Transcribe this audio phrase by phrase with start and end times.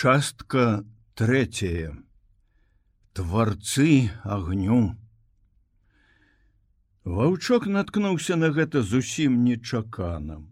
[0.00, 0.84] Частка
[1.16, 1.92] третья.
[3.14, 4.94] Тварцы агню.
[7.02, 10.44] Ваўчок наткнуўся на гэта зусім нечаканым.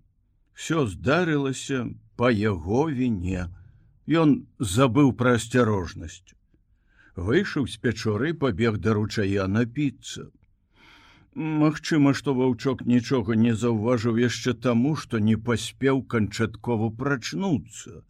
[0.52, 1.86] Всё здарылася
[2.16, 3.46] по яго віне.
[4.22, 6.34] Ён забыў пра асцярожнасць.
[7.14, 10.26] Выйшаў з пячоры пабег да ручая напіцца.
[11.62, 18.02] Магчыма, што ваўчок нічога не заўважыў яшчэ таму, што не паспеў канчаткова прачнуцца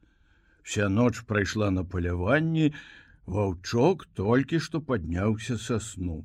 [0.66, 2.70] вся ноч прайшла на паляванні
[3.34, 6.16] ваўчок толькі што падняўся са сну.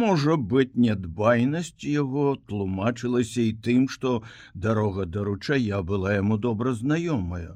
[0.00, 4.16] Можа быть нядбайнасць яго тлумачылася і тым што
[4.66, 7.54] дарога да ручая была яму добра знаёмая.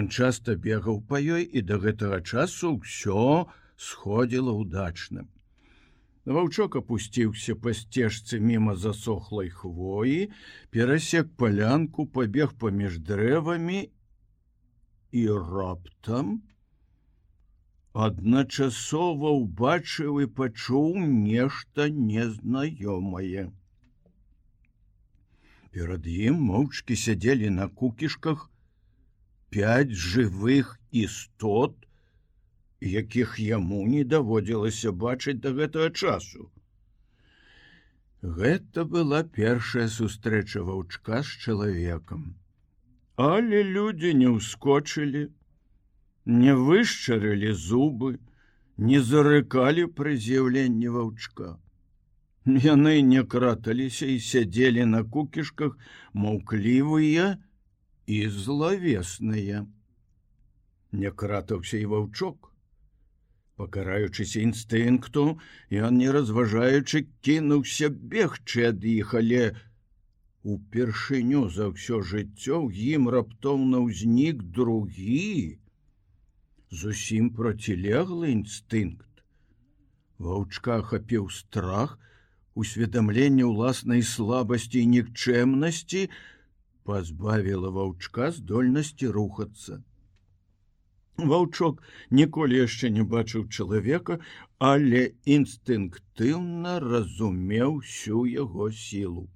[0.00, 5.28] Ён часта бегаў па ёй і да гэтага часу ўсё сходзіла удачным
[6.24, 10.28] Ваўчок опусціўся па сцежцы мімо засохлай хвоі,
[10.70, 13.80] перасек палянку, пабег паміж дрэвамі
[15.12, 16.40] і раптам
[17.92, 23.44] адначасова ўбачыў і пачуў нешта незнаёмае.
[25.76, 28.48] Перад ім моўчкі сядзелі на кукішках
[29.52, 30.72] пяць жывых
[31.04, 31.76] істот,
[32.80, 36.48] якіх яму не даводзілася бачыць да гэтага часу.
[38.22, 42.32] Гэта была першая сустрэча ваўчка з чалавекам.
[43.16, 45.28] Але людзі не ўскочылі,
[46.24, 48.18] не вышчарылі зубы,
[48.78, 51.58] не зарыкалі пры з'яўленні ваўчка.
[52.46, 55.76] Яны не краталіся і сядзелі на кукішках
[56.14, 57.38] маўклівыя
[58.06, 59.66] і злавесныя.
[60.92, 62.48] Не кратаўся і ваўчок.
[63.56, 65.38] Пакараючыся інстынкту,
[65.70, 69.54] ён не разважаючы кінуўся бегчы ад іх, але,
[70.42, 75.58] Упершыню за ўсё жыццё ім раптоўна ўзнік другі,
[76.82, 79.22] зусім процілеглы інстынкт.
[80.18, 81.94] Ваўчка хапіў страх,
[82.58, 86.02] усведамленне ўласнай слабасці і нікчэмнасці
[86.90, 89.78] пазбавіла ваўчка здольнасці рухацца.
[91.22, 94.18] Ваўчок ніколі яшчэ не бачыў чалавека,
[94.58, 95.04] але
[95.36, 99.28] інстынктыўна разумеў всю яго сілу.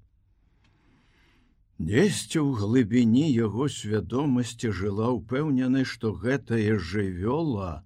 [1.78, 7.84] Дзесьці ў глыбіні яго свядомасці жыла ўпэўнены, што гэтае жывёла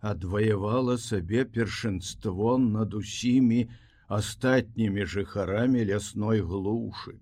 [0.00, 3.66] адваявала сабе першынство над усімі
[4.18, 7.18] астатнімі жыхарамі лясной глушы.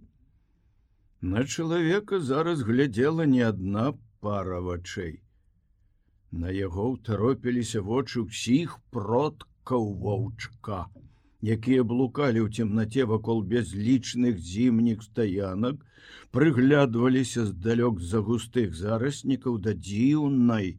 [1.20, 3.88] На чалавека зараз глядзела не адна
[4.20, 5.18] пара вачэй.
[6.30, 10.84] На яго ўтаропіліся вочы ўсіх продкаў ваўчка
[11.42, 15.78] якія блукалі ў цемнаце вакол безлічных зімніх стаянак,
[16.34, 20.78] прыглядваліся здалёк з-за густых зараснікаў да дзіўнай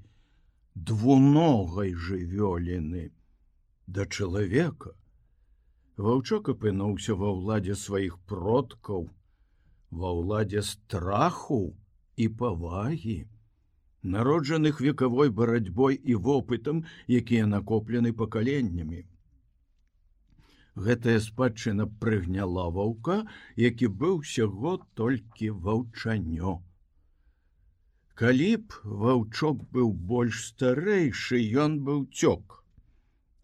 [0.75, 3.11] двуногай жывёліны
[3.87, 4.91] да чалавека.
[5.95, 9.09] Ваўчок апынуўся ва ўладзе сваіх продкаў,
[9.91, 11.75] ва ўладзе страху
[12.15, 13.27] і павагі,
[14.03, 19.08] народжаных векавой барацьбой і вопытам, якія накоплены пакаленнямі
[20.75, 23.25] гэтая спадчына прыгняла ваўка,
[23.55, 26.59] які быў усяго толькі ваўчанё.
[28.19, 32.59] Калі б ваўчок быў больш старэйшы, ён быў цёк.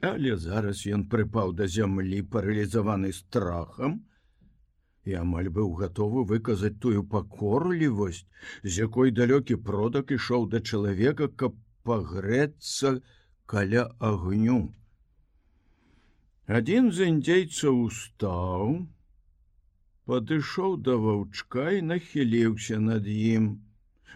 [0.02, 4.04] Але зараз ён прыпаў да зямлі паралізаваны страхам
[5.06, 8.26] і амаль быў гатовы выказаць тую пакорлівасць,
[8.64, 11.56] з якой далёкі продак ішоў да чалавека, каб
[11.86, 13.00] пагрэцца
[13.46, 14.58] каля агню.
[16.46, 18.74] Адзін з індзейцаў устаў,
[20.06, 23.48] падышоў да ваўчка і нахіліўся над ім.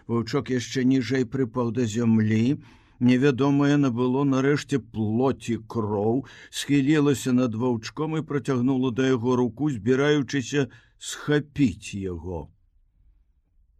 [0.06, 2.62] Ваўчок яшчэ ніжэй прыпаў да зямлі,
[3.00, 10.66] Невядомае набыло нарэшце плоці кроў, схілілася над ваўчком і працягнула да яго руку, збіраючыся
[10.98, 12.50] схапіць яго.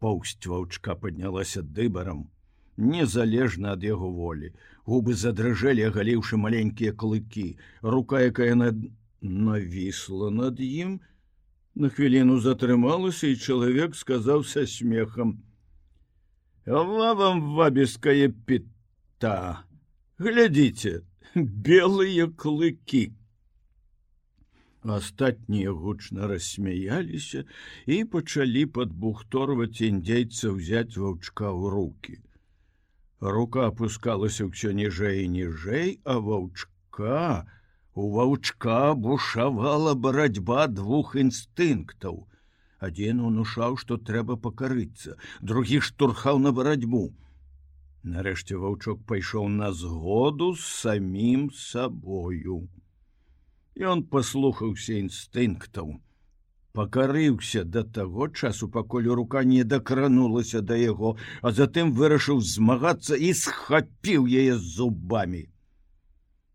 [0.01, 2.25] Поўсць ваўчка паднялася дыбарам,
[2.81, 4.55] незалежна ад яго волі
[4.91, 7.47] губы задрыжэлі агаліўшы маленькія клыкі
[7.95, 8.81] рука якая над
[9.23, 10.99] навісла над ім
[11.75, 15.39] на хвіліну затрымалася і чалавек сказаў са смехам
[16.67, 19.37] вам вабескае піта
[20.27, 20.93] глядзіце
[21.69, 23.03] белыя клыкі
[24.97, 27.45] астатнія гучна рассмяяліся
[27.87, 32.19] і пачалі падбухторваць індзейца ўзяць ваўчка ў руки
[33.21, 37.45] рука опускалася ўсё ніжэй ніжэй а ваўчка
[37.95, 42.27] у ваўчка бушавала барацьба двух інстынктаў.
[42.81, 47.13] Адзін унушаў што трэба пакарыцца другі штурхаў на барацьбу.
[48.03, 52.69] Нарэшце ваўчок пайшоў на згоду з самім сабою.
[53.77, 56.01] Ён паслухаўся інстынктаў,
[56.73, 63.33] пакарыўся да таго часу, пакуль рука не дакранулася да яго, а затым вырашыў змагацца і
[63.35, 65.49] схапіў яе зубамі.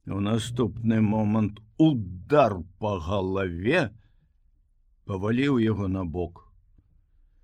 [0.07, 3.89] У наступны момант удар по галаве
[5.05, 6.45] паваліў яго на бок.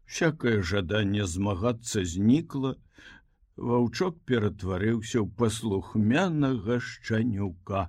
[0.05, 2.75] Всякае жаданне змагацца знікла,
[3.61, 7.81] Ваўчок ператварыўся ў паслухмянага шчанюка.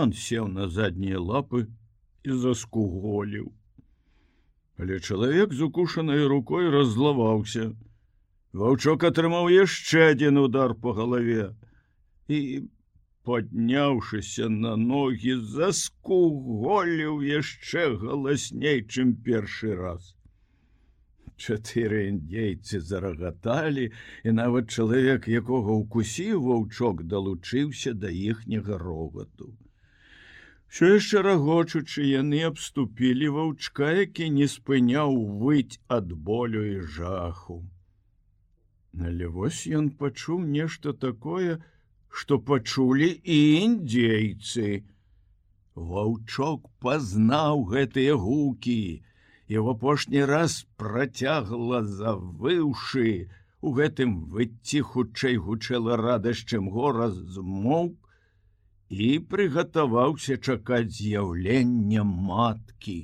[0.00, 1.62] Ён сеў на заднія лапы
[2.24, 3.52] і заскуголіў.
[4.78, 7.66] Але чалавек з укушанай рукой раззлаваўся.
[8.52, 11.52] Ваўчок атрымаў яшчэ адзін удар по галаве
[12.28, 12.40] і,
[13.28, 20.14] подняўшыся на ногі, заскуголіў яшчэ галасней, чым першы раз
[21.36, 23.90] чатыры індзейцы зарагаталі
[24.24, 29.50] і нават чалавек якога укусіў ваўчок далучыўся да іхняга рогату
[30.74, 35.12] що яшчэ рагочучы яны абступілі ваўчка які не спыняў
[35.42, 37.58] выць ад болю і жаху.
[39.10, 41.62] Але вось ён пачуў нешта такое
[42.20, 43.06] што пачулі
[43.36, 44.82] і індзейцы.
[45.78, 48.82] Ваўчок пазнаў гэтыя гукі
[49.46, 53.10] і в апошні раз працягла завыўшы.
[53.62, 58.03] У гэтым выцці хутчэй гучэла радасчым гора змоўк
[58.88, 62.98] і прыгатаваўся чакаць з'яўлення маткі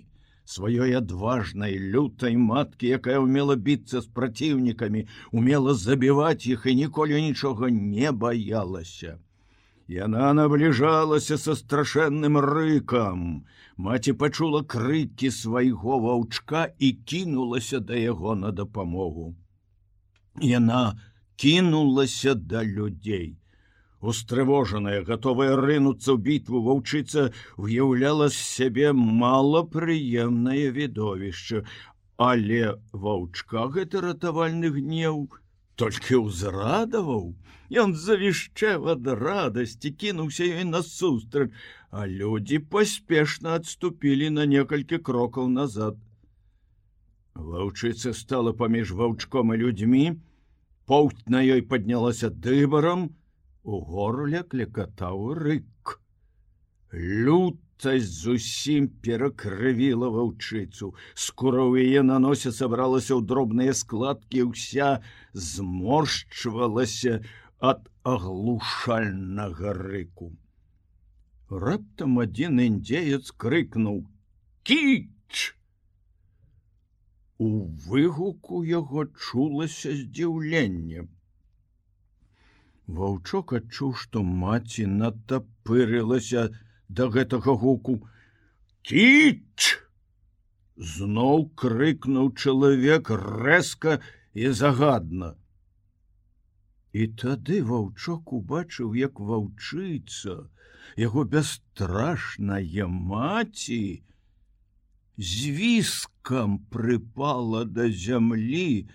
[0.51, 7.71] сваёй адважнай лютай маткі якая умела біцца з праціўнікамі умела забіваць іх і ніколі нічога
[7.71, 9.19] не баялася
[9.89, 13.43] яна набліжалася са страшэнным рыкам
[13.81, 19.37] Маці пачула крыкі свайго ваўчка і кінулася да яго на дапамогу.
[20.49, 21.01] Яна
[21.37, 23.40] кінулася да людзей.
[24.01, 27.25] Устрывожаная, гатовая рынуцца ў бітву ваўчыца
[27.61, 31.69] уяўляла з сябе малапрыемнае відовішча,
[32.17, 35.29] але ваўчка гэты ратавальны гнеў
[35.77, 37.37] толькі ўзрадаваў.
[37.71, 41.53] Ён завішчэў ад радасці, кінуўся ёй насустрач,
[41.93, 46.01] а людзі паспешна адступілі на некалькі крокаў назад.
[47.37, 50.05] Ваўчыца стала паміж ваўчком і людзьмі,
[50.89, 53.11] поўць на ёй паднялася дыбарам,
[53.63, 55.97] у горле клекатаў рык.
[56.93, 60.93] Лютасць зусім перакрывіла ваўчыцу.
[61.15, 64.93] Скура ў яе на носе сабралася ў дробныя складкі, уся
[65.33, 67.21] зморшчвалася
[67.61, 70.33] ад аглушальнага рыку
[71.51, 73.97] раптам адзін індзеец крыкнуў
[74.63, 75.39] кіч
[77.47, 77.49] у
[77.87, 81.07] выгуку яго чулася здзіўленне
[82.99, 86.49] ваўчок адчуў што маці натапырылася
[86.89, 87.97] да гэтага гуку.
[88.83, 89.71] Кіч
[90.95, 93.99] зноў крыкнуў чалавек рэзка
[94.35, 95.35] і загадна.
[96.93, 100.41] І тады ваўчок убачыў як ваўчыца
[100.97, 104.03] яго бясстрашная маці
[105.21, 108.89] з віскам прыпала да зямлі,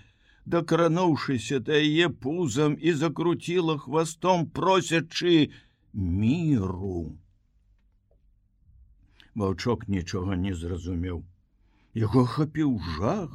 [0.46, 5.52] дакрануўшыся да яе пузам і закруціла хвастом просячы
[5.94, 7.18] міру.
[9.36, 11.24] Ваўчок нічога не зразумеў.
[11.96, 13.32] Яго хапіў жах,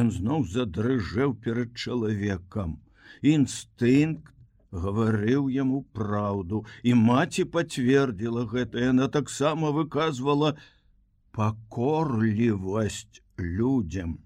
[0.00, 2.76] Ён зноў задрыжэў перад чалавекам.
[3.22, 4.34] Інстынкт
[4.70, 10.50] гаварыў яму праўду і маці пацвердзіла гэта яна таксама выказвала
[11.32, 14.18] пакорлівасць людзям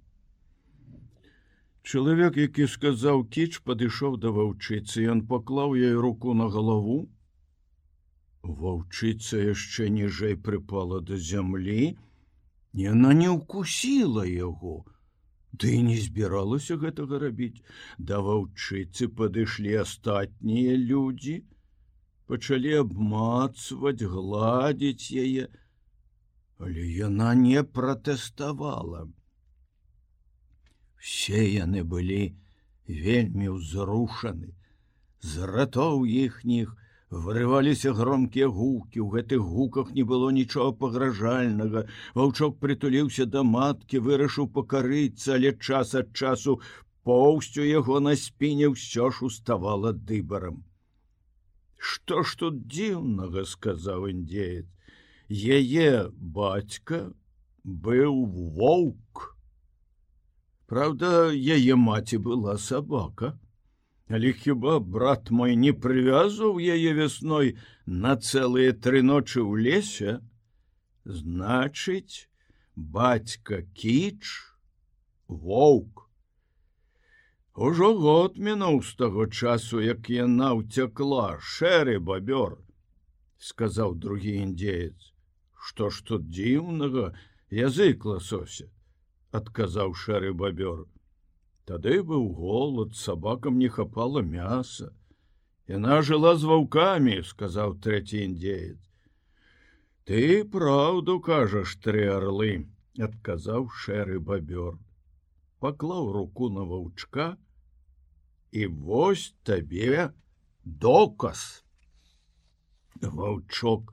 [1.82, 5.02] чалавек які сказаў кіч падышоў да ваўчыцы.
[5.14, 7.10] Ён паклаў ёй руку на галаву.
[8.42, 11.94] Ваўчыца яшчэ ніжэй прыпала да зямлі.
[12.72, 14.82] Яна не ўкусіла яго.
[15.52, 17.62] Ды да не збіралася гэтага рабіць.
[17.98, 21.34] Да ваўчыцы падышлі астатнія людзі,
[22.26, 25.44] пачалі абмацваць, гладзіць яе,
[26.56, 29.04] але яна не пратэставала.
[31.02, 32.20] Все яны былі
[32.86, 34.52] вельмі ўзрушаны,
[35.30, 36.76] з ратоў іхніх,
[37.24, 41.82] вырываліся громкія гукі у гэтых гуках не было нічого пагражальнага.
[42.14, 46.56] Ваўчок прытуліўся да маткі вырашыў пакарыцца але час ад часу
[47.02, 50.62] поўсцю яго на спіне ўсё ж уставала дыбарам.
[51.76, 54.70] Что ж тут дзіўнага сказаў індзеец.
[55.28, 57.04] Яе бацька
[57.66, 58.24] быў
[58.62, 59.31] воўк
[60.72, 63.34] Праўда, яе маці была сабака
[64.12, 67.54] Але хіба брат мой не прывязаў яе вясной
[67.86, 70.20] на цэлыя тры ночы ў лесе?
[71.04, 72.28] Значыць,
[72.76, 74.20] бацька кіч,
[75.28, 76.04] воўк.
[77.56, 82.60] Ужо год мінуў з таго часу, як яна ўцякла, шэры бабёр,
[83.38, 85.12] сказаў другі індзеец.
[85.56, 87.16] Што ж тут дзіўнага,
[87.48, 88.68] язык ласося,
[89.40, 90.84] адказаў шэры бабёр.
[91.64, 94.92] Тады быў голод, сабакам не хапала мяса.
[95.68, 98.80] Яна жыла з ваўкамі, сказаў трэці індзеец.
[100.04, 102.54] Ты праўду кажаш тры арлы,
[103.08, 104.80] адказаў шэры бабёр
[105.62, 107.26] паклаў руку на ваўчка
[108.50, 110.10] і вось табе
[110.84, 111.42] доказ.
[113.02, 113.92] Ваўчок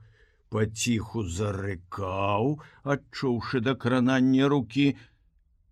[0.50, 2.58] паціху зарыкаў,
[2.94, 4.86] адчуўшы да кранання рукі,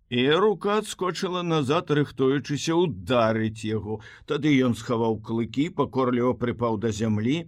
[0.09, 4.01] і рука адскочыла назад, рыхтуючыся ударыць яго.
[4.25, 7.45] Тады ён схаваў клыкі, пакорліва прыпаў да зямлі,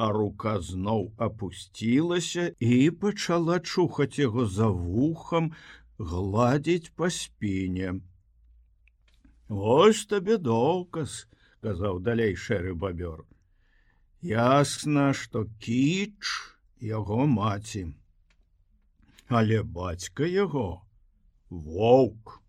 [0.00, 5.52] а рука зноў апусцілася і пачала чухаць яго за вухам,
[5.98, 8.00] гладзіць па спіне.
[9.48, 11.26] Вось табе доказ,
[11.60, 13.28] казаў далей шэры бабёр.
[14.24, 17.84] Ясна, што кіч яго маці.
[19.28, 20.80] Але бацька яго
[21.52, 22.40] воўк.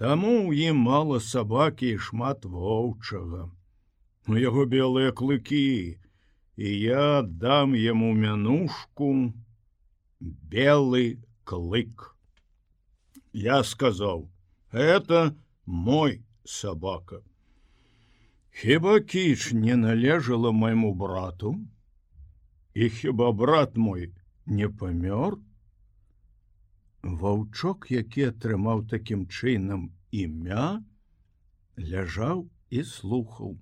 [0.00, 3.48] Таму ў ім мала сабакі і шмат воўчага.
[4.28, 6.00] У яго белыя клыкі,
[6.56, 9.32] і я дам яму мянушку.
[10.20, 12.14] Белы клык.
[13.32, 14.28] Я сказаў
[14.72, 17.20] это мой собака
[18.60, 21.58] хіба кіч не належала майму брату?
[22.74, 24.12] І хіба брат мой
[24.46, 25.38] не памёр
[27.02, 29.88] ваўчок які атрымаў такім чынам
[30.24, 30.68] імя
[31.94, 33.58] ляжаў і слухаў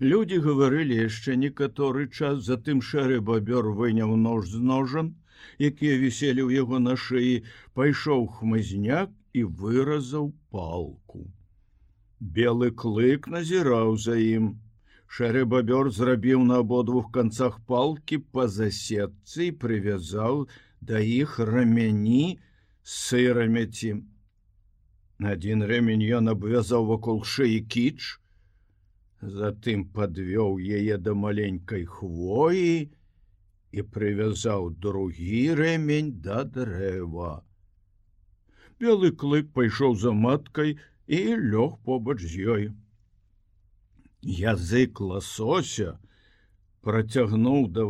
[0.00, 5.10] Людзі гаварылі яшчэ некаторы час затым шэры бабёр выняў нож з ножан
[5.58, 7.44] якія віселі ў яго на шыі,
[7.76, 11.22] пайшоў хмызняк і выразаў палку.
[12.20, 14.50] Белы клык назіраў за ім.
[15.10, 20.44] Шэры бабёр зрабіў на абодвух канцах палкі па засетцы і прывязаў
[20.80, 22.38] да іх рамяні
[22.82, 23.92] сырамяці.
[25.20, 28.16] Адзін рэмень ён абвязаў вакол шыі кіч,
[29.20, 32.88] затым падвёў яе да маленькай хвоі,
[33.70, 37.44] і прывязаў другі рэмень да дрэва.
[38.80, 41.20] Белы клык пайшоў за маткай і
[41.52, 42.64] лёг побач з ёй.
[44.22, 46.00] Язык ласося
[46.80, 47.84] працягнуў да,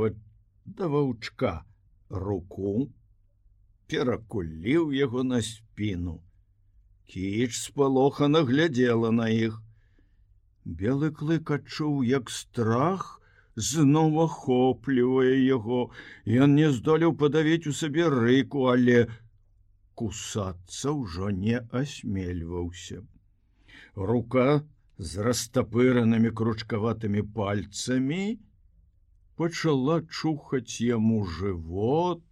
[0.67, 1.63] да ваўчка
[2.11, 2.91] руку,
[3.87, 6.21] перакуліў яго на спіну.
[7.07, 9.63] Кіч спалоха наглядзела на іх.
[10.65, 13.21] Белы клык адчуў, як страх,
[13.57, 15.81] зноў ахоплівае яго
[16.45, 19.07] ён не здолеў падавіць у сабе рыку але
[20.01, 23.03] кусацца ўжо не асмельваўся
[24.13, 24.47] рука
[25.11, 28.23] з растапыранымі кручкаватымі пальцамі
[29.41, 32.23] пачала чухаць яму жывот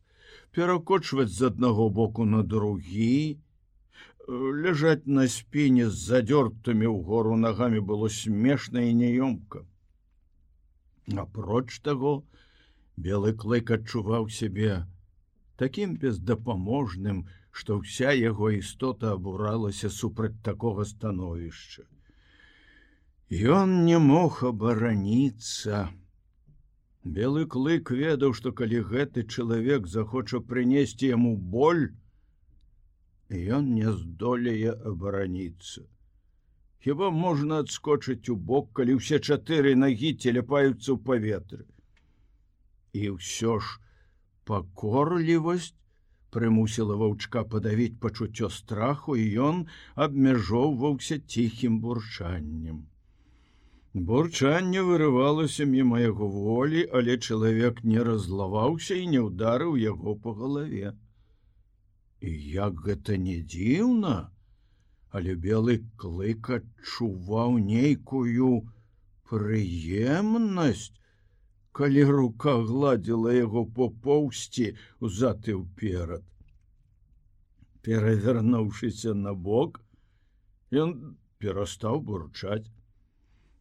[0.59, 3.39] перакочваць з аднаго боку на другі
[4.65, 9.65] ляжаць на спіне з задзёртымі ўгору нагамі было смешна і няёмка
[11.17, 12.11] Апроч таго,
[13.01, 14.85] белы клык адчуваў сябе
[15.59, 21.83] такім бездапаможным, што вся яго істота абуралася супраць такога становішча.
[23.31, 25.89] Ён не мог абараніцца.
[27.17, 31.87] Белы клык ведаў, што калі гэты чалавек захоча прынесці яму боль,
[33.59, 35.85] ён не здолее абараніцца.
[36.85, 41.65] Хіба можна адскочыць у бок, калі ўсе чатыры нагі теляпаюцца ў паветры.
[42.93, 43.81] І ўсё ж
[44.45, 45.73] пакорлівасць
[46.37, 49.67] прымусіла ваўчка падавіць пачуццё страху, і ён
[50.07, 52.85] абмяжоўваўся ціхім бурчаннем.
[53.95, 60.93] Бурчанне вырывалася мімо яго волі, але чалавек не разлаваўся і не ўдарыў яго по галаве.
[62.21, 64.31] І як гэта не дзіўна,
[65.09, 68.69] але белы клык адчуваў нейкую
[69.31, 70.93] прыемнасць,
[71.73, 76.25] калі рука гладзіла яго по поўсці узад і ўперад.
[77.81, 79.81] Перавярнуўшыся на бок,
[80.73, 82.69] ён перастаў бурчаць.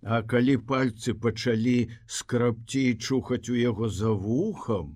[0.04, 4.96] А калі пальцы пачалі скрабці і чухаць у яго за вухам,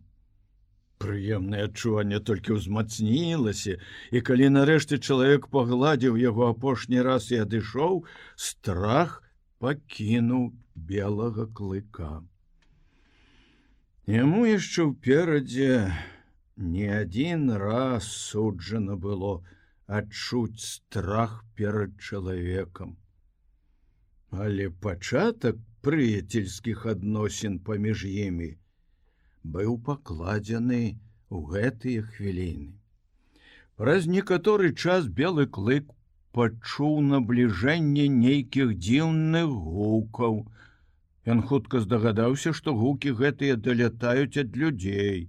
[1.02, 3.78] Прыемнае адчуванне толькі ўзмацнілася,
[4.14, 8.04] і калі нарэшце чалавек пагладзіў яго апошні раз і адышоў,
[8.38, 9.16] страх
[9.58, 10.44] пакінуў
[10.92, 12.12] белага клыка.
[14.14, 15.74] Яму яшчэ ўперадзе
[16.78, 19.34] не адзін раз суджана было
[20.00, 22.98] адчуць страх перад чалавекам.
[24.32, 28.52] Але пачатак прыяцельскіх адносін паміж імі,
[29.44, 30.84] быў пакладзены
[31.32, 32.70] ў гэтыя хвіліны.
[33.82, 35.92] Праз некаторы час белы клык
[36.38, 40.40] пачуў набліжэнне нейкіх дзіўных гукаў.
[41.28, 45.28] Ён хутка здагадаўся, што гукі гэтыя далятаюць ад людзей.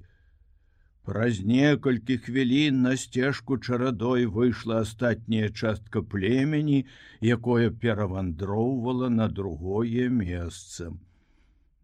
[1.03, 6.87] Праз некалькі хвілін на сцежку чарадой выйшла астатняя частка племені,
[7.21, 10.93] якое перавандроўвала на другое месца.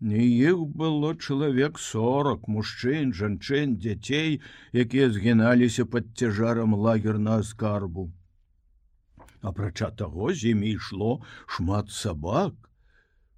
[0.00, 4.38] Не іх было чалавек сорок мужчын, жанчын, дзяцей,
[4.72, 8.12] якія згіналіся пад цяжарам лагернага скарбу.
[9.42, 11.10] Апрача таго з імі ішло
[11.46, 12.54] шмат сабак.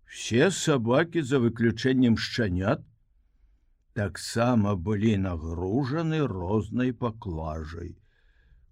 [0.04, 2.84] Все сабакі за выключэннем шчанят
[3.98, 7.96] таксама былі нагружаны рознай паклажай.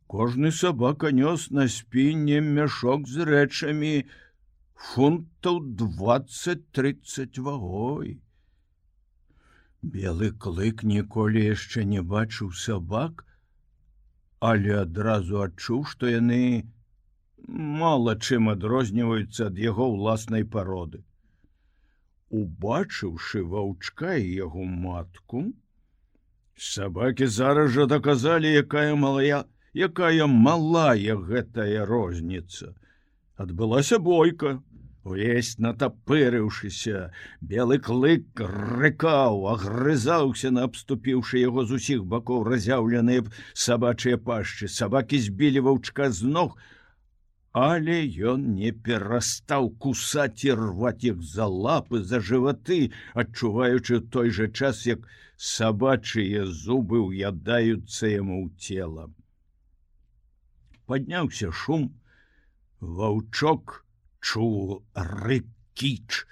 [0.06, 4.06] Кожны сабака нёс на спіне мяшок з рэчамі,
[4.74, 8.20] фунтаў 20-30 вагой.
[9.82, 13.26] Белы клык ніколі яшчэ не бачыў сабак,
[14.40, 16.40] але адразу адчуў, што яны
[17.82, 21.04] мала чым адрозніваюцца ад яго ўласнай пароды.
[22.30, 25.44] Убачыўшы ваўчка і яго матку,
[26.56, 29.44] сабакі зараз жа даказалі, якая малая,
[29.74, 32.74] якая малая гэтая розніца.
[33.36, 34.58] Адбылася бойка,
[35.08, 44.68] Увесь натапырыўшыся, белы клык рыкаў, агрызаўся на абступіўшы яго з усіх бакоў разяўленыя сабачыя пашчы,
[44.68, 46.58] сабакі збілі ваўчка з ног,
[47.58, 47.94] Але
[48.30, 52.78] ён не перастаў кусаць і рваць іх за лапы за жываты,
[53.22, 59.08] адчуваючы той жа час, як сабачыя зубы ўядаюцца яму ў цела.
[60.86, 61.90] Падняўся шум,
[63.00, 63.84] ваўчок,
[64.20, 66.22] чуў рыкіч,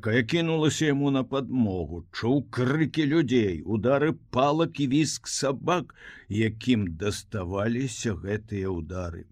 [0.00, 5.94] якая кінулася яму на падмогу, чуў крыкі людзей, удары палак і віск сабак,
[6.42, 9.28] якім даставаліся гэтыя ўдары.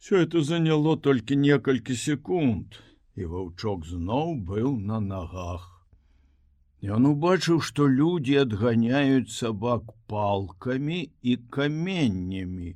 [0.00, 2.76] Все это заняло толькі некалькі секунд,
[3.20, 5.66] і ваўчок зноў быў на нагах.
[6.94, 12.72] Ён убачыў, што людзі адганяюць сабак палкамі і каменнямі,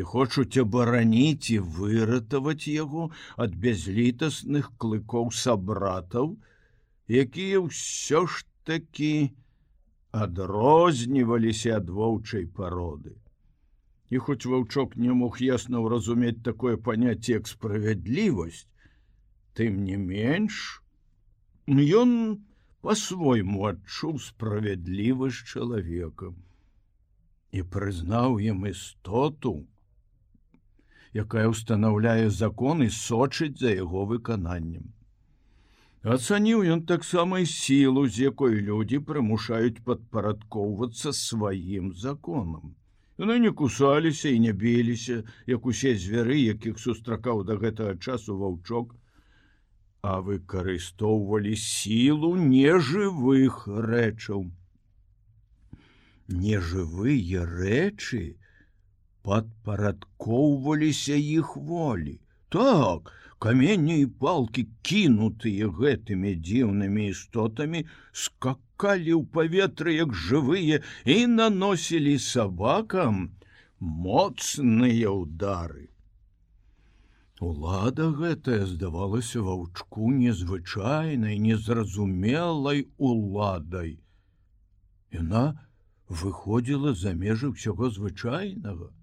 [0.00, 6.34] і хочуць абараніць і выратаваць яго ад бязлітасных клыкоў сабратаў,
[7.28, 9.14] якія ўсё ж такі
[10.24, 13.18] адрозніваліся ад воўчай пароды.
[14.10, 18.66] І хоць ваўчок не мог ясна ўразумець такое паняцце як справядлівасць,
[19.58, 20.60] тым не менш,
[22.02, 22.12] ён
[22.80, 26.38] по-свойму адчуў справядлівасць чалавекам
[27.52, 29.54] і прызнаў ім істоту,
[31.12, 34.88] якая ўстанаўляе закон і сочыць за яго выкананнем.
[36.16, 42.76] Ацаніў ён таксама сілу, з якой людзі прымушаюць падпарадкоўвацца сваім законам.
[43.18, 48.94] Яны не кусаліся і не біліся, як усе звяры, якіх сустракаў да гэтага часу ваўчок,
[50.06, 54.46] а выкарыстоўвалі сілу нежывых рэчаў.
[56.30, 58.22] Нежывыя рэчы,
[59.26, 62.20] падпарадкоўваліся іх волі.
[62.54, 63.10] Так,
[63.42, 67.82] каменні і палки, кінутыя гэтымі дзіўнымі істотамі,
[68.78, 73.34] скакалі ў паветры як жывыя і наносілі сабакам
[73.80, 75.90] моцныя ўдары.
[77.42, 83.98] Улада гэтая здавалася ваўчку незвычайнай, незразумелай уладай.
[85.10, 85.58] Яна
[86.06, 88.94] выходзіла за межы ўсяго звычайнага.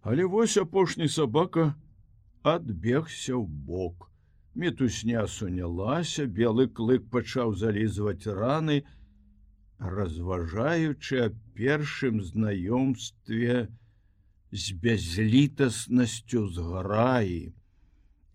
[0.00, 1.76] Але вось апошні сабака
[2.40, 4.11] адбегся ў бок.
[4.54, 8.82] Метусня сунялася, белы клык пачаў залізваць раны,
[9.78, 13.72] разважаючы аб першым знаёмстве
[14.52, 17.54] з бязлітаснасцю зграі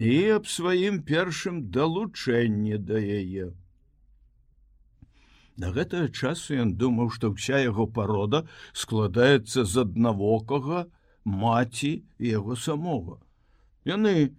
[0.02, 3.54] і аб сваім першым далучэнні да яе.
[5.58, 10.86] На гэтага часу ён думаў, што вся яго парода складаецца з аднавокага,
[11.26, 13.22] маці яго самога.
[13.86, 14.34] Яны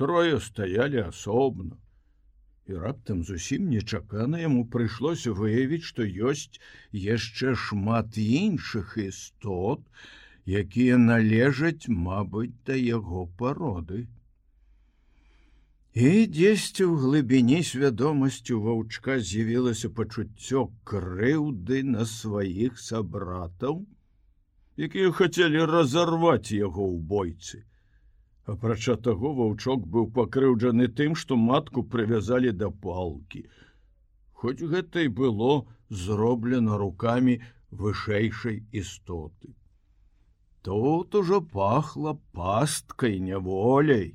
[0.00, 1.76] трое стаялі асобна.
[2.70, 6.60] і раптам зусім нечакана яму прыйшлося выявіць, што ёсць
[7.04, 9.82] яшчэ шмат іншых істот,
[10.62, 14.06] якія належаць, мабыць, да яго пароды.
[15.94, 23.82] І дзесьці ў глыбіні свядомасцю ваўчка з'явілася пачуццё крыўды на сваіх сабратаў,
[24.88, 27.64] якія хацелі разарваць яго ў бойцы.
[28.50, 33.42] Апрача таго ваўчок быў пакрыўджаны тым, што матку прывязалі да палкі.
[34.42, 35.50] Хоць гэта і было
[36.02, 37.36] зроблена рукамі
[37.82, 39.54] вышэйшай істоты.
[40.62, 44.14] Тут ужо пахла пасткай няволяй.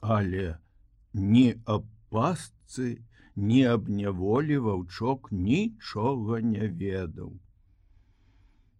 [0.00, 0.46] Але
[1.12, 1.46] ні
[1.76, 2.88] аб пастцы,
[3.36, 7.32] ні аб няволі ваўчок нічога не ведаў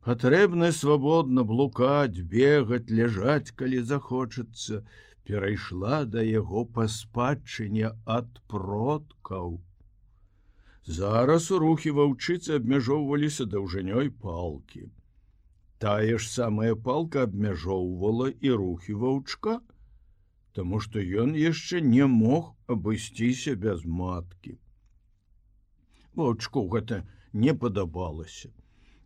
[0.06, 4.82] патрэбна свабодна блукаць бегаць ляжаць калі захочацца.
[5.28, 9.60] Перайшла да яго па спадчыне ад продкаў.
[10.96, 14.88] Зараз у рухі ваўчыцы абмяжоўваліся даўжынёй палкі.
[15.78, 19.60] Тая ж самая палка абмяжоўвала і рухі ваўчка
[20.56, 24.58] Таму што ён яшчэ не мог абысціся без маткі.
[26.18, 26.98] Ваўчку гэта
[27.44, 28.50] не падабалася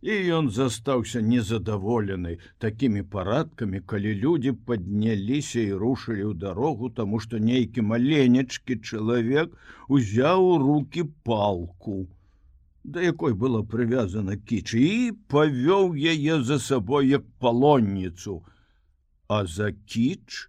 [0.07, 7.41] і ён застаўся незадаволены такімі парадкамі, калі людзі падняліся і рушылі ў дарогу, таму што
[7.47, 9.57] нейкі маленечкі чалавек
[9.97, 11.97] узяў у руки палку,
[12.83, 18.37] да якой была прывязана кічы і павёў яе за сабой як палонніцу,
[19.27, 20.47] а за кіч,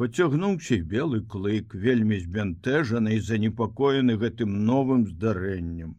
[0.00, 5.94] Пацягнуўся белы клык, вельмі збянтэжаны і занепакоены гэтым новым здарэннем.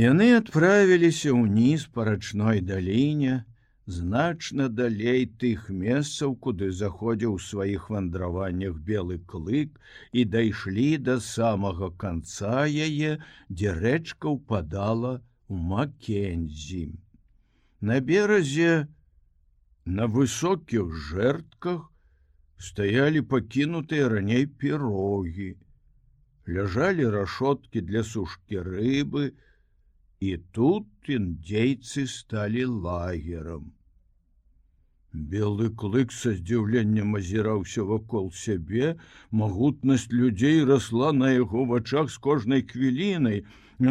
[0.00, 3.44] Яны адправіліся ўніз па рачной даліне,
[3.84, 9.76] значна далей тых месцаў, куды заходзіў у сваіх вандраваннях белы клык
[10.12, 13.20] і дайшлі да самага канца яе,
[13.52, 15.20] дзе рэчка ўпадала
[15.52, 16.96] у Макензі.
[17.84, 18.88] На беразе
[19.84, 21.84] на высокіх жэртках
[22.56, 25.52] стаялі пакінутыя раней пірогі,
[26.48, 29.32] ляжалі рашоткі для сушкі рыбы,
[30.22, 33.62] і тут індзейцы сталі лагерам.
[35.30, 38.92] Белы клык са здзіўленнем азіраўся вакол сябе,
[39.40, 43.42] магутнасць людзей расла на яго вачах з кожнай хвілінай.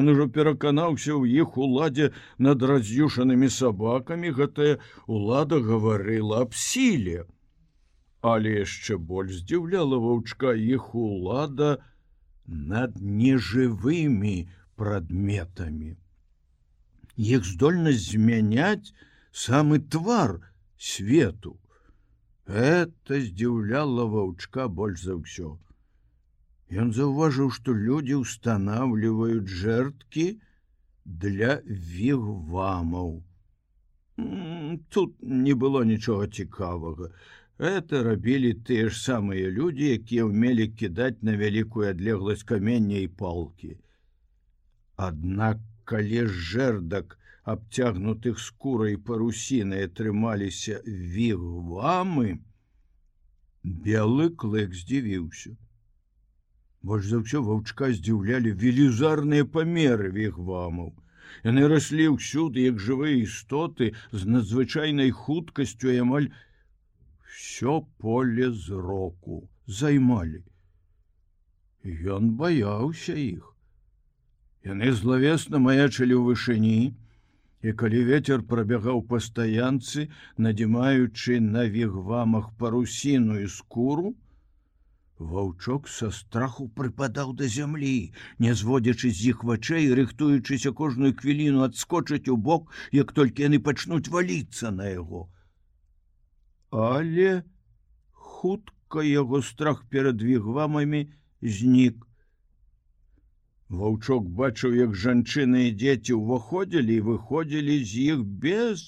[0.02, 2.08] Ён ужо пераканаўся ў іх уладзе
[2.48, 4.80] над раз'юшанымі сабакамі, гэтая
[5.18, 7.26] улада гаварыла аб сіле.
[8.34, 11.74] Але яшчэ больш здзіўляла ваўчка іх улада
[12.48, 14.38] над нежывымі
[14.80, 15.92] прадметамі
[17.22, 18.94] іх здольнасць змяняць
[19.32, 20.40] самы твар
[20.78, 21.58] свету.
[22.48, 25.58] Это здзіўляла ваўчка больш за ўсё.
[26.72, 30.26] Ён заўважыў, што людзі ўстанаўліваюць жерткі
[31.06, 33.22] для вігвамаў.
[34.90, 37.12] Тут не было нічога цікавага.
[37.58, 43.78] Это рабілі тыя ж самыя людзі, якія ўмелі кідаць на вялікую адлегласць камення і палкі.
[44.96, 47.18] Аднак калі жэрдак
[47.54, 52.40] абцягнутых скурай парусінай атрымаліся вігвамы,
[53.64, 55.58] белы клык здзівіўся.
[56.82, 60.94] Больш за ўсё ваўчка здзіўлялі велізарныя памеры вігвамаў.
[61.48, 66.32] Яны раслі ўсюды, як жывыя істоты з надзвычайнай хуткасцю амаль
[67.36, 70.44] все поле зроку займалі.
[72.18, 73.51] Ён баяўся іх.
[74.66, 76.94] Яны злавесна маячылі ў вышыні,
[77.66, 84.14] і калі ветер прабягаў па стаянцы, надзімаючы на вігвамах парусіну і скуру,
[85.22, 92.26] Ваўчок са страху прыпадаў да зямлі, не зводзячы з іх вачэй, рыхтуючыся кожную хвіліну адскочыць
[92.34, 95.30] у бок, як толькі яны пачнуць валіцца на яго.
[96.74, 97.44] Але
[98.12, 101.04] хутка яго страх перад вігвамамі
[101.42, 102.02] знік.
[103.80, 108.82] Ваўчок бачыў, як жанчыны і дзеці ўваходзілі і выходзілі з іх без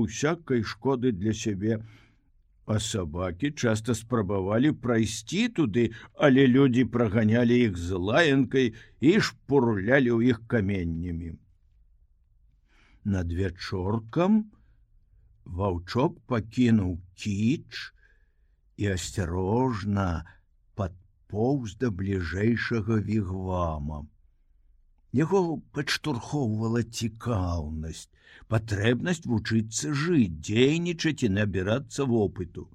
[0.00, 1.78] усякай шкоды для сябе.
[2.68, 8.68] А сабакі часта спрабавалі прайсці туды, але людзі праганялі іх з лаянкай
[9.00, 11.32] і шпурлялі ў іх каменнямі.
[13.08, 14.38] Над вечоркам
[15.62, 17.80] ваўчок пакінуў кіч
[18.76, 20.06] і асцярожна
[20.76, 24.04] падпоўз да бліжэйшага вігвама.
[25.16, 28.08] Яго падштурхоўвала цікаўнасць,
[28.52, 32.68] патрэбнасць вучыцца жыць, дзейнічаць і набірацца вопыту.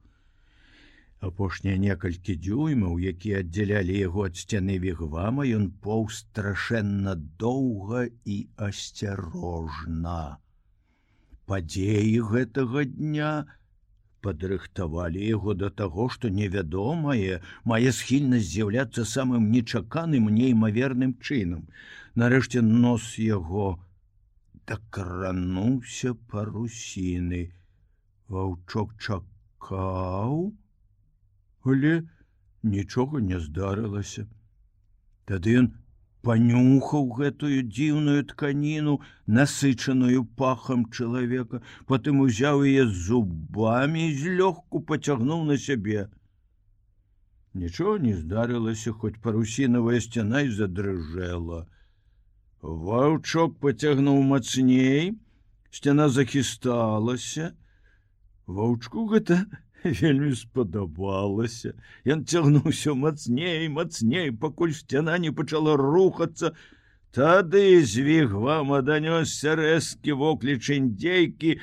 [1.24, 10.41] Апошнія некалькі дзюймаў, якія аддзялялі яго ад сцяны вігвама, ён поў страшэнна доўга і асцярожна.
[11.46, 13.32] Падзеі гэтага дня
[14.26, 17.39] падрыхтавалі яго да таго, што невядомае
[17.72, 21.67] мае схільнасць з'яўляцца самым нечаканым неймаверным чынам.
[22.21, 23.67] Нарэшце нос яго
[24.69, 27.43] дакрануўся парусіны.
[28.34, 30.54] Ваўчок чакаў,
[31.65, 31.93] але
[32.76, 34.28] нічога не здарылася.
[35.26, 35.71] Тады ён
[36.23, 38.95] панюхаў гэтую дзіўную тканіну,
[39.26, 46.08] насычаную пахам чалавека, потым узяў яе зубамі і злёгку пацягнуў на сябе.
[47.54, 51.65] Нічого не здарылася, хоць парусінавая сцяна і задрыжэла.
[52.63, 55.10] Ваўчок пацягнуў мацней,
[55.67, 57.52] сцяна захісталася.
[58.47, 59.43] Ваўчку гэта
[59.84, 61.73] вельмі спадабалася.
[62.08, 66.56] Ён цягнуўся мацней, мацней, пакуль сцяна не пачала рухацца.
[67.12, 71.60] Тады звіг вам данёсся рэзкі вокліч індзейкі.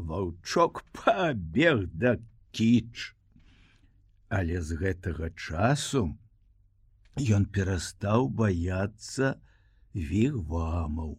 [0.00, 2.16] Ваўчок пабег да
[2.56, 3.12] кіч.
[4.32, 6.08] Але з гэтага часу
[7.20, 9.36] ён перастаў баяцца
[9.96, 11.16] вігвамаў.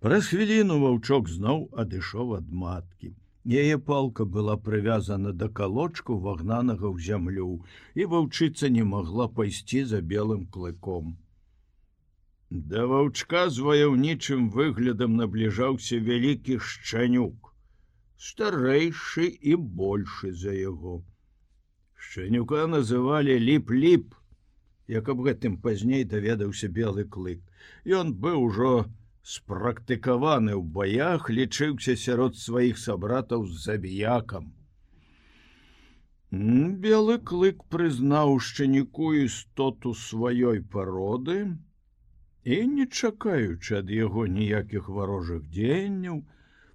[0.00, 3.12] Праз хвіліну ваўчок зноў адышоў ад маткі.
[3.44, 10.00] Яе палка была прывязана да калочку вагнанага ў зямлю, і ваўчыца не магла пайсці за
[10.00, 11.16] белым клыком.
[12.50, 17.52] Да ваўчка з ваяўнічым выглядам набліжаўся вялікі шчанюк,
[18.28, 20.96] старэйшы і большы за яго.
[21.94, 24.16] Шчанюка называлі ліп-ліп,
[24.88, 27.40] як аб гэтым пазней даведаўся белы клык.
[27.84, 28.72] Ён быў ужо,
[29.22, 34.52] спрактыкаваны ў баях лічыўся сярод сваіх сабратаў з забіякам.
[36.30, 41.38] Белы клык прызнаў шчаніку істоту сваёй пароды
[42.44, 46.22] і, не чакаючы ад яго ніякіх варожых дзеянняў,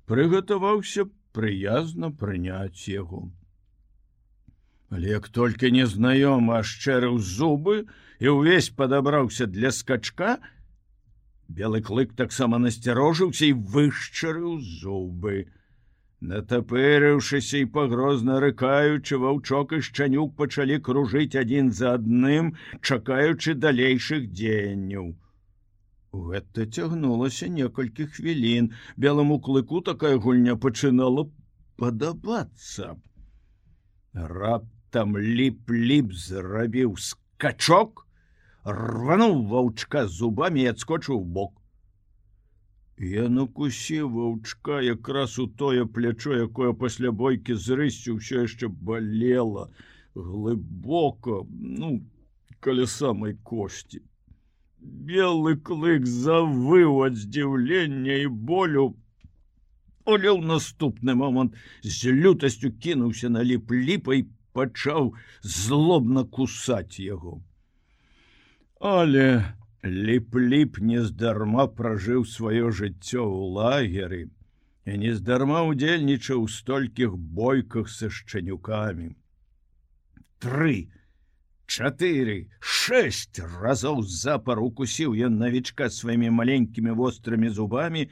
[0.05, 3.31] прыгатаваўся прыязна прыняць яго.
[4.91, 7.87] Але як толькі незнаёма ашчэрыў зубы
[8.19, 10.37] і ўвесь падабраўся для скачка,
[11.47, 15.45] Белы клык таксама насцярожыўся і вышчарыў зубы.
[16.21, 25.13] Натапырыўшыся і пагрозна рыкаючы ваўчок і шчанюк пачалі кружыць адзін за адным, чакаючы далейшых дзеянняў.
[26.15, 28.71] Гэта цягнулася некалькі хвілін.
[28.97, 31.27] Белому клыку такая гульня пачынала
[31.77, 32.95] падабацца.
[34.13, 38.04] Раптам ліп-ліп зрабіў скачок,
[38.65, 41.53] рвануў ваўчка зубамі і адскочыў бок.
[42.97, 49.69] Я накусіў ваўчка якраз у тое плячо, якое пасля бойкі з рысцю ўсё яшчэ балела
[50.15, 52.01] глыбока, ну,
[52.59, 54.01] каля самай косці.
[54.79, 58.95] Белы клык завыў ад здзіўлення і болю.
[60.05, 67.41] Але ў наступны момант з лютасцю кінуўся на ліп ліпай, пачаў злобна кусаць яго.
[68.85, 69.27] Але
[69.81, 74.19] ліп-ліп нездарма пражыў сваё жыццё ў лагеры
[74.85, 79.09] і нездарма удзельнічаў у столькіх бойках са шчанюкамі.
[80.37, 80.75] Тры,
[81.65, 88.07] чатыры, шэсць разоў запар укусіў ён навічка сваімі маленькімі вострымі зубамі,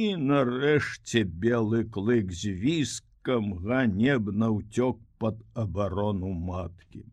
[0.00, 7.04] і нарэшце белы клык з віскам ганебна ўцёк пад абарону маткі.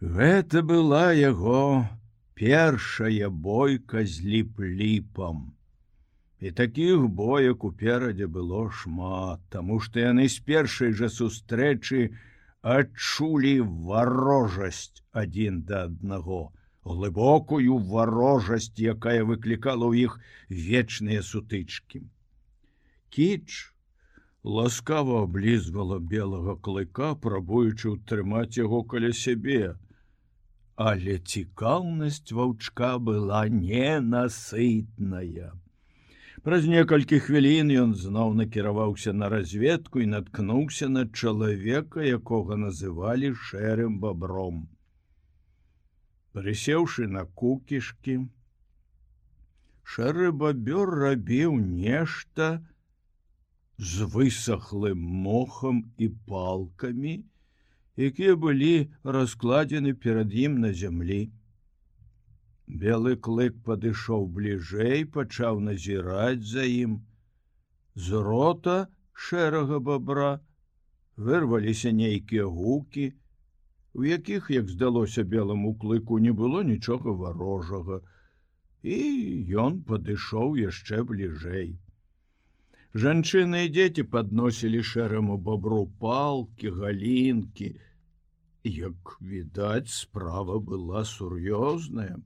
[0.00, 1.88] Гэта была яго
[2.36, 5.56] першая бойка з ліп-ліпам.
[6.38, 12.12] І такіх боек уперадзе было шмат, таму што яны з першай жа сустрэчы
[12.60, 16.52] адчулі варожасць адзін да аднаго,
[16.84, 22.04] глыбокую варожасць, якая выклікала ў іх вечныя сутычкі.
[23.08, 23.72] Кіч,
[24.44, 29.72] ласкава облізвала белага клыка, прабуючы ўтрымаць яго каля сябе,
[30.76, 35.56] але цікаўнасць ваўчка была ненасытная.
[36.46, 43.98] Праз некалькі хвілін ён зноў накіраваўся на разведку і наткнуўся на чалавека, якога называлі шэрым
[44.04, 44.68] бабром.
[46.36, 48.28] Прысеўшы на кукішкі,
[49.82, 52.60] шэры бабёр рабіў нешта
[53.78, 57.24] з высохлым мохам і палкамі,
[57.96, 61.20] якія былі раскладзены перад ім на зямлі.
[62.66, 66.98] Белы клык падышоў бліжэй, пачаў назіраць за ім.
[67.94, 68.76] З рота
[69.12, 70.40] шэрага бабра
[71.16, 73.12] вырваліся нейкія гукі,
[73.96, 78.02] у якіх, як здалося белому клыку, не было нічога варожага,
[78.82, 78.96] і
[79.56, 81.78] ён падышоў яшчэ бліжэй.
[82.94, 87.74] Жанчыны і дзеці падносілі шэраму бобру палкі, галінкі.
[88.64, 92.16] Як відаць, справа была сур'ёзная.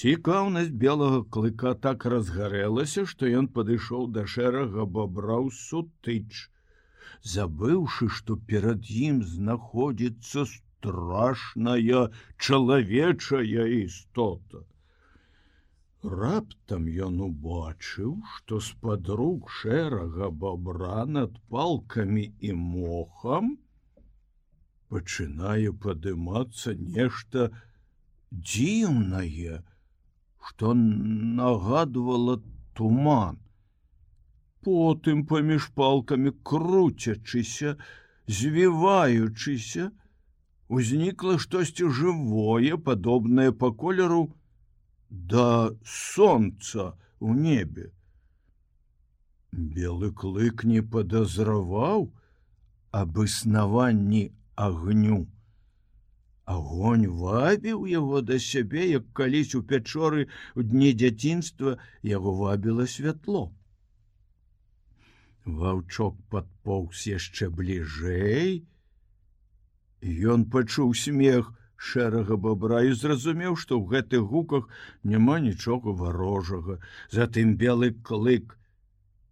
[0.00, 6.48] Цікаўнасць белага клыка так разгарэлася, што ён падышоў да шэрага бобраў сутыч,
[7.34, 14.64] забыўшы, што перад ім знаходзіцца страшная чалавечая істота.
[16.02, 23.52] Раптам ён убачыў, што з-пад рук шэрага бобра над палкамі і мохам
[24.90, 27.46] пачынае падымацца нешта
[28.32, 29.62] дзіўнае,
[30.48, 32.36] што нагадвала
[32.74, 33.38] туман.
[34.66, 37.78] Потым паміж палкамі круцячыся,
[38.26, 39.90] звіваючыся,
[40.66, 44.22] узнікла штосьці жывое, падобнае па колеру,
[45.12, 47.92] да солнца у небе.
[49.52, 52.08] Белы клык не подазраваў
[52.96, 55.28] аб існаванні агню.
[56.48, 63.52] Агонь вабіў яго да сябе, як калісь у пячоры у дні дзяцінства яго вабіла святло.
[65.44, 68.64] Ваўчок падпоўз яшчэ бліжэй.
[70.00, 74.68] Ён пачуў смех, шэрага бобра і зразумеў, што ў гэтых гуках
[75.02, 76.78] няма нічога варожага.
[77.10, 78.54] Затым белы клык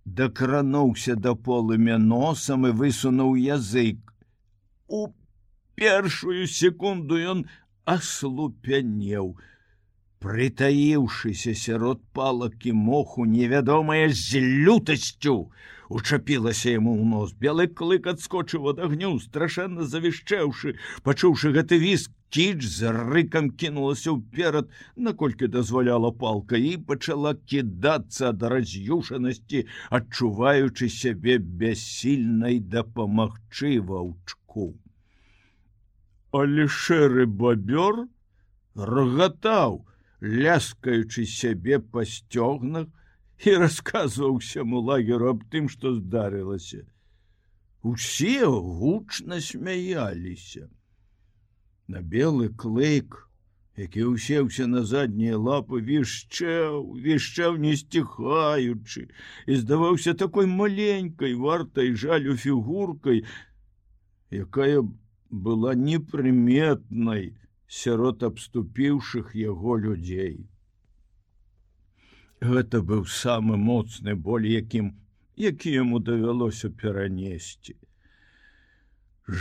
[0.04, 3.98] дакрануўся да полымя носам і высунуў язык.
[4.88, 5.06] У
[5.78, 7.46] першую секунду ён
[7.84, 9.36] аслупянеў,
[10.20, 15.36] прытаіўшыся сярод палакі моху невядомая з лютасцю,
[15.88, 17.32] учапілася яму ў нос.
[17.40, 20.76] Белы клык адскочыў ад агню страшэнна завішчэўшы
[21.08, 24.70] пачуўшы гэты віск кіч з рыкам кінулася ўперад
[25.08, 29.64] наколькі дазваляла палка і пачала кідацца ад раз'юшанасці
[29.98, 34.70] адчуваючы сябе бяссільнай дапамагчы ваўчку
[36.40, 38.04] але шэры бабёр
[38.94, 39.80] рагатаў
[40.20, 42.88] ляскаючы сябе па сцёгнах
[43.44, 46.84] і расказваў усяму лагеру аб тым, што здарылася.
[47.82, 50.68] Усе гучна смяяліся.
[51.88, 53.16] На белы клык,
[53.80, 59.08] які ўсеўся на заднія лапы вішчэў, вішчэў не сціхаючы
[59.46, 63.24] і здаваўся такой маленькой вартай жалю фігуркай,
[64.28, 64.84] якая
[65.30, 67.39] была непрыметнай
[67.70, 70.48] сярод абступіўшых яго людзей.
[72.40, 74.96] Гэта быў самы моцны боль, якім
[75.40, 77.76] які яму давялося перанесці.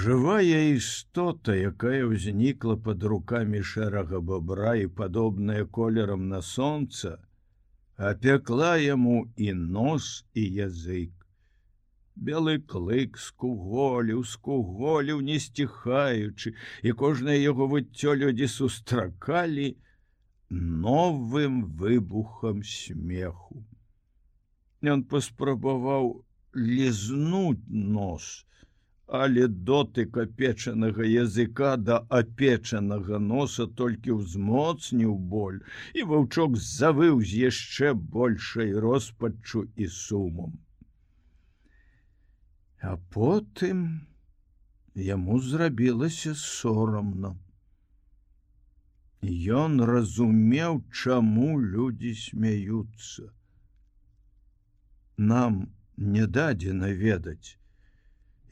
[0.01, 7.17] Жывая істота, якая ўзнікла под руками шэрага бобра і падобная колерам на сонца,
[7.97, 11.18] апякла яму і нос і язык.
[12.27, 16.51] Белы клык скуголіў, скуголіў, не сціхаючы,
[16.83, 19.67] і кожнае яго выццё людзі сустракалі,
[20.49, 23.63] новым выбухам смеху.
[24.83, 26.11] Ён паспрабаваў
[26.55, 28.29] лізнуць нос,
[29.07, 35.59] але дотык апечанага языка да апечанага носа толькі ўзмоцніў боль,
[35.95, 40.57] і ваўчок завыў з яшчэ большай роспаччу і сумам.
[42.81, 43.79] А потым
[44.95, 47.35] яму зрабілася сорамна.
[49.21, 53.27] Ён разумеў, чаму людзі смяюцца.
[55.17, 55.57] Нам
[55.97, 57.59] не дадзена ведаць,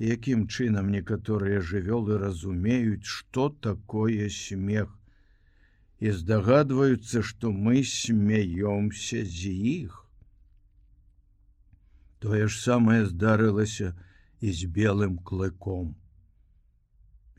[0.03, 4.91] якім чынам некаторыя жывёлы разумеюць, што такое смех
[5.99, 10.03] і здагадваюцца, што мы смяёмся з іх.
[12.19, 13.95] Тое ж самае здарылася
[14.41, 15.95] і з белым клыком.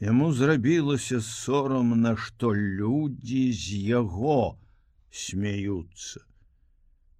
[0.00, 4.58] Яму зрабілася сорамна, што людзі з яго
[5.10, 6.22] смяюцца.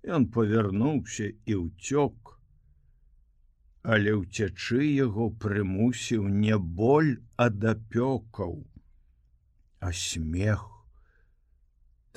[0.07, 2.39] Ён павярнуўся і ўцёк,
[3.83, 8.55] але ўцячы яго прымусіў не боль ад апёкаў,
[9.81, 10.63] а смех.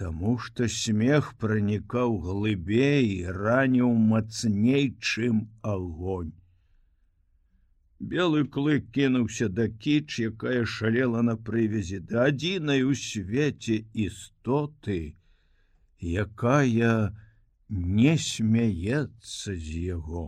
[0.01, 6.33] Таму што смех пранікаў глыбей, раніў мацней, чым агонь.
[8.01, 15.13] Белы клык кінуўся да кіч, якая шалела на прывязі да адзінай у свеце істоты,
[16.01, 17.13] якая
[17.69, 20.25] не смяецца з яго.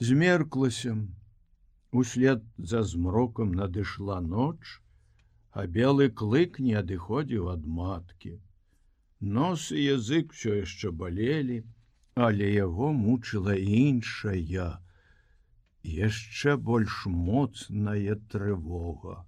[0.00, 0.96] Змерклася,
[1.92, 4.80] Услед за змрокам надышла ноч,
[5.50, 8.36] а белы клык не адыходзіў ад маткі.
[9.20, 11.64] Нос і язык все яшчэ балелі,
[12.14, 14.78] але яго мучыла іншая,
[15.84, 19.24] яшчэ больш моцная трывога.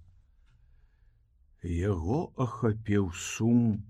[1.63, 3.83] Яго ахапіў сум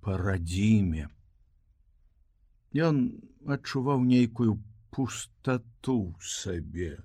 [0.00, 1.08] па радзіме.
[2.88, 3.02] Ён
[3.46, 4.58] адчуваў нейкую
[4.90, 6.96] пустату сабе.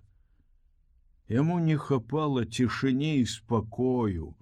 [1.29, 4.35] Яму не хапала цішыні і спакою,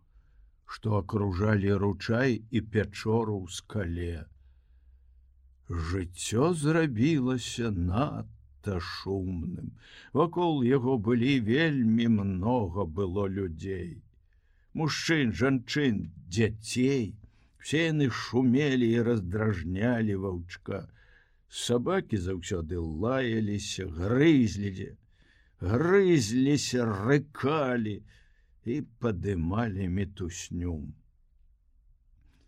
[0.65, 4.25] што акружалі ручай і пячору ў скале.
[5.69, 7.69] Жыццё зрабілася
[8.59, 9.77] надта шумным.
[10.13, 14.01] Вакол яго былі вельмі многа было людзей.
[14.73, 17.15] Мужчын, жанчын, дзяцей,
[17.59, 20.89] все яны шумелі і раздражнялі ваўчка.
[21.49, 24.95] Сабакі заўсёды лаяліся, грызлідзе,
[25.59, 28.03] грызліся, рыкалі
[28.65, 30.93] і падымалі метусню.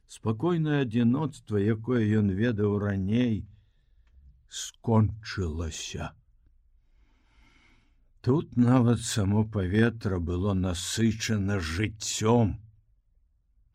[0.08, 3.48] Спакойнае адзіноцтва, якое ён ведаў раней,
[4.52, 6.12] скончылася.
[8.22, 12.58] Тут нават само паветра было насычана жыццём.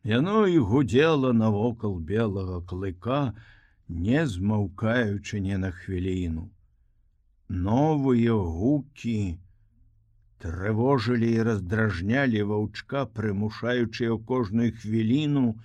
[0.03, 3.33] Яно і гудзела навокал белага клыка,
[3.87, 6.51] не змаўкаючы не на хвіліну
[7.49, 9.39] новыя гукі
[10.43, 15.55] трывожылі і раздражнялі ваўчка, прымушаючы ў кожную хвіліну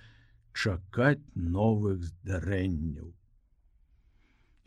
[0.53, 3.11] чакаць новых здарэнняў.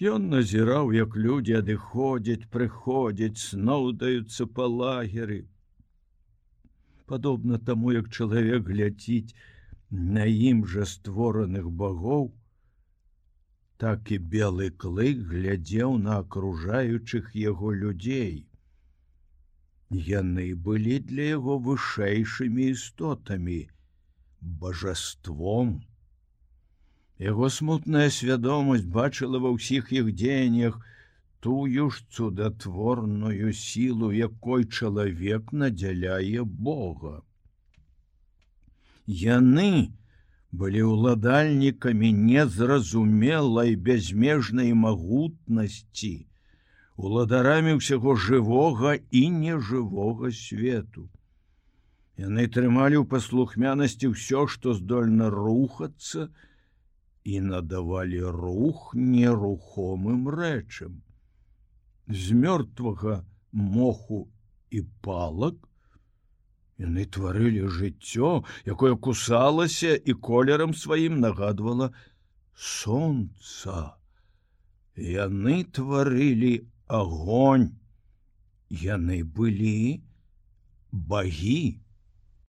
[0.04, 5.48] Ён назіраў, як людзі адыходзяць, прыходзяць, сноўдаюцца па лагеры.
[7.06, 9.32] Падобна таму, як чалавек глядзіць
[9.88, 12.28] на ім жа створаных багоў,
[13.80, 18.44] так і белы клык глядзеў на акружаючых яго людзей.
[19.88, 23.60] Яны былі для яго вышэйшымі істотамі,
[24.40, 25.78] божаством.
[27.18, 30.76] Яго смутная свядомасць бачыла ва ўсіх іх дзеяннях
[31.40, 37.22] тую ж цудатворную сілу, якой чалавек надзяляе Бога.
[39.06, 39.96] Яны,
[40.52, 46.14] былі ўладальнікамі незразумелай бязмежнай магутнасці,
[46.96, 51.08] уладарамі ўсяго жывога і нежывога свету.
[52.20, 56.28] Яны трымалі ў паслухмянасці ўсё, што здольна рухацца
[57.26, 61.00] і надавалі рух нерухомым рэчам.
[62.06, 64.26] З мёртвага моху
[64.70, 65.66] і палак
[66.76, 71.88] Яны тварылі жыццё, якое кусалася і колерам сваім нагадвала
[72.52, 73.96] солнца.
[74.96, 76.68] Яны тварылі
[77.00, 77.70] огонь.
[78.68, 80.04] Яны былі
[80.92, 81.80] багі.